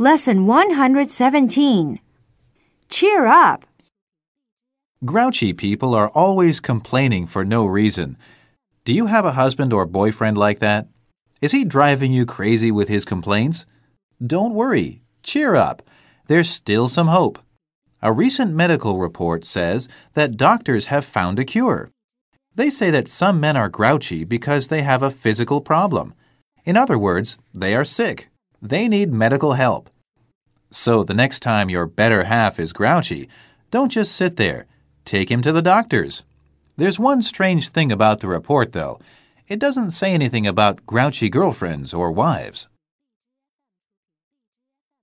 Lesson 0.00 0.46
117. 0.46 2.00
Cheer 2.88 3.26
up. 3.26 3.66
Grouchy 5.04 5.52
people 5.52 5.94
are 5.94 6.08
always 6.08 6.58
complaining 6.58 7.26
for 7.26 7.44
no 7.44 7.66
reason. 7.66 8.16
Do 8.86 8.94
you 8.94 9.08
have 9.08 9.26
a 9.26 9.32
husband 9.32 9.74
or 9.74 9.84
boyfriend 9.84 10.38
like 10.38 10.58
that? 10.60 10.88
Is 11.42 11.52
he 11.52 11.66
driving 11.66 12.14
you 12.14 12.24
crazy 12.24 12.70
with 12.70 12.88
his 12.88 13.04
complaints? 13.04 13.66
Don't 14.26 14.54
worry. 14.54 15.02
Cheer 15.22 15.54
up. 15.54 15.82
There's 16.28 16.48
still 16.48 16.88
some 16.88 17.08
hope. 17.08 17.38
A 18.00 18.10
recent 18.10 18.54
medical 18.54 18.96
report 18.96 19.44
says 19.44 19.86
that 20.14 20.38
doctors 20.38 20.86
have 20.86 21.04
found 21.04 21.38
a 21.38 21.44
cure. 21.44 21.90
They 22.54 22.70
say 22.70 22.90
that 22.90 23.06
some 23.06 23.38
men 23.38 23.54
are 23.54 23.68
grouchy 23.68 24.24
because 24.24 24.68
they 24.68 24.80
have 24.80 25.02
a 25.02 25.10
physical 25.10 25.60
problem. 25.60 26.14
In 26.64 26.78
other 26.78 26.98
words, 26.98 27.36
they 27.52 27.74
are 27.74 27.84
sick. 27.84 28.29
They 28.62 28.88
need 28.88 29.12
medical 29.12 29.54
help. 29.54 29.88
So 30.70 31.02
the 31.02 31.14
next 31.14 31.40
time 31.40 31.70
your 31.70 31.86
better 31.86 32.24
half 32.24 32.60
is 32.60 32.72
grouchy, 32.72 33.28
don't 33.70 33.90
just 33.90 34.14
sit 34.14 34.36
there. 34.36 34.66
Take 35.04 35.30
him 35.30 35.42
to 35.42 35.52
the 35.52 35.62
doctors. 35.62 36.24
There's 36.76 36.98
one 36.98 37.22
strange 37.22 37.70
thing 37.70 37.90
about 37.90 38.20
the 38.20 38.28
report, 38.28 38.72
though. 38.72 39.00
It 39.48 39.58
doesn't 39.58 39.92
say 39.92 40.12
anything 40.12 40.46
about 40.46 40.86
grouchy 40.86 41.28
girlfriends 41.28 41.92
or 41.92 42.12
wives. 42.12 42.68